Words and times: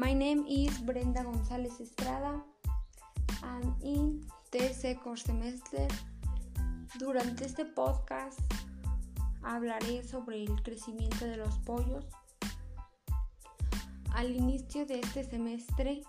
My 0.00 0.14
name 0.14 0.46
is 0.48 0.80
Brenda 0.86 1.22
González 1.22 1.78
Estrada 1.78 2.42
and 3.42 3.74
in 3.82 4.24
the 4.50 4.72
second 4.72 5.18
semester 5.18 5.88
durante 6.98 7.44
este 7.44 7.66
podcast 7.66 8.40
hablaré 9.42 10.02
sobre 10.02 10.42
el 10.42 10.62
crecimiento 10.62 11.26
de 11.26 11.36
los 11.36 11.58
pollos. 11.58 12.06
Al 14.14 14.34
inicio 14.34 14.86
de 14.86 15.00
este 15.00 15.22
semestre 15.22 16.02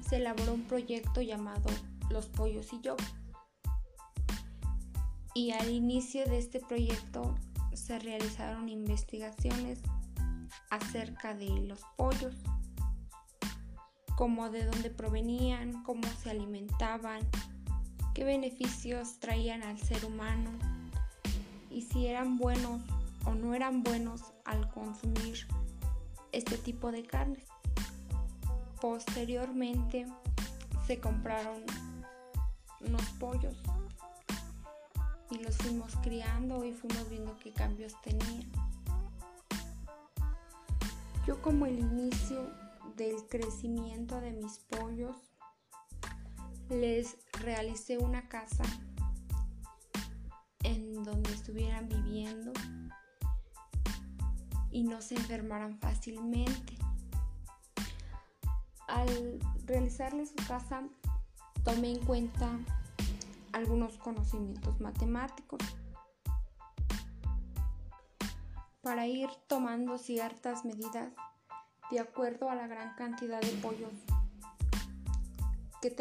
se 0.00 0.16
elaboró 0.16 0.54
un 0.54 0.64
proyecto 0.64 1.22
llamado 1.22 1.70
Los 2.10 2.26
pollos 2.26 2.72
y 2.72 2.80
yo. 2.80 2.96
Y 5.32 5.52
al 5.52 5.70
inicio 5.70 6.24
de 6.24 6.38
este 6.38 6.58
proyecto 6.58 7.36
se 7.72 8.00
realizaron 8.00 8.68
investigaciones 8.68 9.80
acerca 10.70 11.34
de 11.34 11.48
los 11.60 11.80
pollos, 11.96 12.34
como 14.16 14.50
de 14.50 14.64
dónde 14.64 14.90
provenían, 14.90 15.82
cómo 15.82 16.02
se 16.22 16.30
alimentaban, 16.30 17.20
qué 18.14 18.24
beneficios 18.24 19.18
traían 19.18 19.62
al 19.62 19.78
ser 19.78 20.04
humano 20.04 20.50
y 21.70 21.82
si 21.82 22.06
eran 22.06 22.38
buenos 22.38 22.82
o 23.26 23.34
no 23.34 23.54
eran 23.54 23.82
buenos 23.82 24.32
al 24.44 24.70
consumir 24.70 25.46
este 26.32 26.56
tipo 26.58 26.92
de 26.92 27.04
carnes. 27.04 27.44
Posteriormente 28.80 30.06
se 30.86 31.00
compraron 31.00 31.62
unos 32.80 33.02
pollos 33.18 33.56
y 35.30 35.38
los 35.38 35.56
fuimos 35.56 35.96
criando 36.02 36.64
y 36.64 36.72
fuimos 36.72 37.08
viendo 37.08 37.36
qué 37.42 37.52
cambios 37.52 37.94
tenían. 38.02 38.44
Yo 41.26 41.40
como 41.40 41.66
el 41.66 41.78
inicio 41.78 42.63
del 42.96 43.26
crecimiento 43.28 44.20
de 44.20 44.32
mis 44.32 44.58
pollos, 44.58 45.16
les 46.68 47.16
realicé 47.40 47.98
una 47.98 48.28
casa 48.28 48.64
en 50.62 51.02
donde 51.02 51.32
estuvieran 51.32 51.88
viviendo 51.88 52.52
y 54.70 54.82
no 54.84 55.00
se 55.02 55.16
enfermaran 55.16 55.78
fácilmente. 55.78 56.76
Al 58.86 59.38
realizarles 59.66 60.30
su 60.30 60.46
casa, 60.46 60.82
tomé 61.64 61.92
en 61.92 62.04
cuenta 62.04 62.58
algunos 63.52 63.98
conocimientos 63.98 64.80
matemáticos 64.80 65.60
para 68.82 69.06
ir 69.06 69.28
tomando 69.46 69.96
ciertas 69.96 70.64
medidas 70.64 71.12
de 71.90 72.00
acuerdo 72.00 72.50
a 72.50 72.54
la 72.54 72.66
gran 72.66 72.94
cantidad 72.94 73.40
de 73.40 73.52
pollos 73.62 73.92
que 75.80 75.94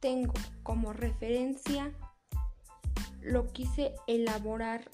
tengo 0.00 0.34
como 0.62 0.92
referencia 0.92 1.92
lo 3.20 3.52
quise 3.52 3.94
elaborar 4.06 4.88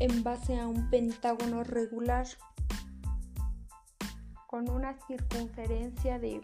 en 0.00 0.22
base 0.24 0.58
a 0.58 0.66
un 0.66 0.90
pentágono 0.90 1.62
regular 1.62 2.26
con 4.48 4.68
una 4.68 4.94
circunferencia 5.06 6.18
de 6.18 6.40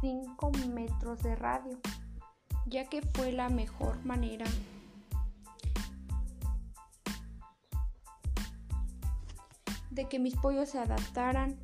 5 0.00 0.52
metros 0.72 1.22
de 1.22 1.36
radio, 1.36 1.78
ya 2.66 2.88
que 2.88 3.02
fue 3.02 3.32
la 3.32 3.48
mejor 3.48 4.02
manera 4.04 4.46
de 9.90 10.08
que 10.08 10.18
mis 10.18 10.36
pollos 10.36 10.70
se 10.70 10.78
adaptaran 10.78 11.58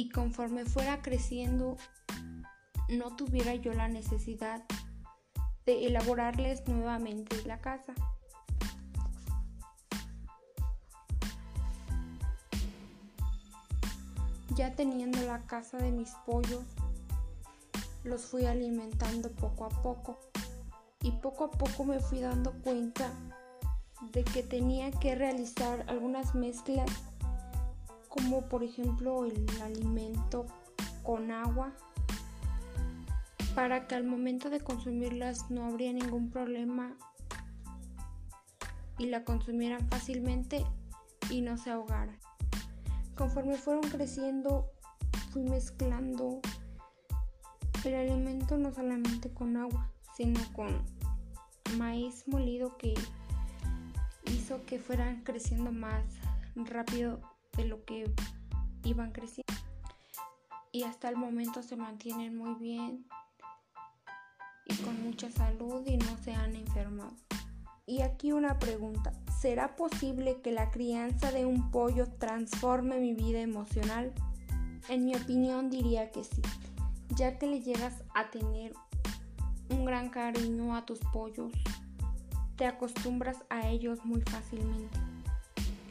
y 0.00 0.08
conforme 0.08 0.64
fuera 0.64 1.02
creciendo 1.02 1.76
no 2.88 3.14
tuviera 3.16 3.54
yo 3.54 3.74
la 3.74 3.86
necesidad 3.86 4.64
de 5.66 5.86
elaborarles 5.86 6.66
nuevamente 6.66 7.36
la 7.44 7.58
casa. 7.58 7.92
Ya 14.56 14.74
teniendo 14.74 15.20
la 15.26 15.42
casa 15.42 15.76
de 15.76 15.90
mis 15.90 16.12
pollos, 16.24 16.64
los 18.02 18.24
fui 18.24 18.46
alimentando 18.46 19.30
poco 19.32 19.66
a 19.66 19.82
poco 19.82 20.18
y 21.02 21.12
poco 21.12 21.44
a 21.44 21.50
poco 21.50 21.84
me 21.84 22.00
fui 22.00 22.20
dando 22.20 22.52
cuenta 22.62 23.12
de 24.12 24.24
que 24.24 24.42
tenía 24.42 24.90
que 24.92 25.14
realizar 25.14 25.84
algunas 25.88 26.34
mezclas 26.34 26.90
como 28.10 28.42
por 28.42 28.62
ejemplo 28.62 29.24
el 29.24 29.46
alimento 29.62 30.44
con 31.02 31.30
agua 31.30 31.72
para 33.54 33.86
que 33.86 33.94
al 33.94 34.04
momento 34.04 34.50
de 34.50 34.60
consumirlas 34.60 35.50
no 35.50 35.64
habría 35.64 35.92
ningún 35.92 36.28
problema 36.28 36.96
y 38.98 39.06
la 39.06 39.24
consumieran 39.24 39.88
fácilmente 39.88 40.66
y 41.30 41.40
no 41.40 41.56
se 41.56 41.70
ahogaran. 41.70 42.18
Conforme 43.16 43.56
fueron 43.56 43.82
creciendo 43.82 44.70
fui 45.30 45.42
mezclando 45.42 46.40
el 47.84 47.94
alimento 47.94 48.58
no 48.58 48.74
solamente 48.74 49.30
con 49.30 49.56
agua, 49.56 49.90
sino 50.16 50.40
con 50.52 50.84
maíz 51.78 52.26
molido 52.26 52.76
que 52.76 52.94
hizo 54.26 54.64
que 54.66 54.78
fueran 54.78 55.22
creciendo 55.22 55.70
más 55.70 56.04
rápido 56.56 57.20
de 57.56 57.64
lo 57.64 57.84
que 57.84 58.12
iban 58.84 59.12
creciendo. 59.12 59.52
Y 60.72 60.84
hasta 60.84 61.08
el 61.08 61.16
momento 61.16 61.62
se 61.62 61.76
mantienen 61.76 62.36
muy 62.36 62.54
bien 62.54 63.06
y 64.66 64.74
con 64.76 65.02
mucha 65.02 65.30
salud 65.30 65.84
y 65.86 65.96
no 65.96 66.16
se 66.18 66.32
han 66.32 66.54
enfermado. 66.54 67.14
Y 67.86 68.02
aquí 68.02 68.30
una 68.30 68.58
pregunta, 68.58 69.12
¿será 69.40 69.74
posible 69.74 70.40
que 70.42 70.52
la 70.52 70.70
crianza 70.70 71.32
de 71.32 71.44
un 71.44 71.72
pollo 71.72 72.06
transforme 72.06 73.00
mi 73.00 73.14
vida 73.14 73.40
emocional? 73.40 74.12
En 74.88 75.04
mi 75.04 75.16
opinión 75.16 75.70
diría 75.70 76.12
que 76.12 76.22
sí, 76.22 76.42
ya 77.16 77.36
que 77.38 77.46
le 77.46 77.60
llegas 77.60 78.04
a 78.14 78.30
tener 78.30 78.74
un 79.70 79.84
gran 79.84 80.08
cariño 80.08 80.76
a 80.76 80.86
tus 80.86 81.00
pollos, 81.12 81.52
te 82.56 82.66
acostumbras 82.66 83.38
a 83.48 83.68
ellos 83.68 84.04
muy 84.04 84.20
fácilmente. 84.20 85.09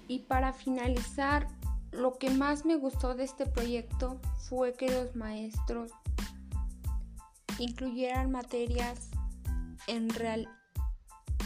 Y 0.10 0.20
para 0.20 0.52
finalizar, 0.54 1.48
lo 1.92 2.18
que 2.18 2.32
más 2.32 2.66
me 2.66 2.76
gustó 2.76 3.14
de 3.14 3.24
este 3.24 3.46
proyecto 3.46 4.20
fue 4.50 4.74
que 4.74 4.90
los 4.92 5.16
maestros 5.16 5.92
incluyeran 7.60 8.32
materias 8.32 9.12
en 9.86 10.10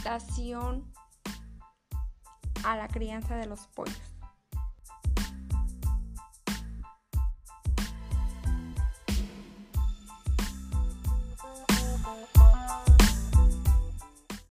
relación 0.04 0.90
a 2.64 2.76
la 2.76 2.88
crianza 2.88 3.36
de 3.36 3.44
los 3.46 3.66
pollos. 3.66 4.13